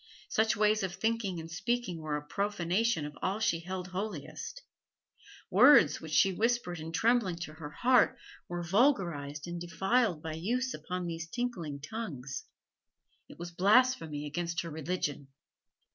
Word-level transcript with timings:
Such 0.29 0.57
ways 0.57 0.81
of 0.81 0.95
thinking 0.95 1.39
and 1.39 1.51
speaking 1.51 2.01
were 2.01 2.17
a 2.17 2.25
profanation 2.25 3.05
of 3.05 3.15
all 3.21 3.39
she 3.39 3.59
held 3.59 3.89
holiest; 3.89 4.63
words 5.51 6.01
which 6.01 6.11
she 6.11 6.33
whispered 6.33 6.79
in 6.79 6.91
trembling 6.91 7.35
to 7.41 7.53
her 7.53 7.69
heart 7.69 8.17
were 8.47 8.63
vulgarised 8.63 9.45
and 9.45 9.61
defiled 9.61 10.23
by 10.23 10.33
use 10.33 10.73
upon 10.73 11.05
these 11.05 11.29
tinkling 11.29 11.81
tongues; 11.81 12.45
it 13.29 13.37
was 13.37 13.51
blasphemy 13.51 14.25
against 14.25 14.61
her 14.61 14.71
religion. 14.71 15.27